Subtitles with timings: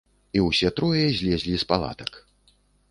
[0.37, 2.11] І ўсе трое злезлі з палатак.